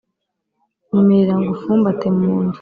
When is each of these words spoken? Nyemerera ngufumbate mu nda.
Nyemerera 0.89 1.33
ngufumbate 1.41 2.07
mu 2.17 2.29
nda. 2.43 2.49